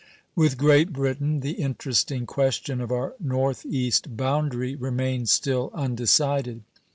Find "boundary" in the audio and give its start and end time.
4.17-4.73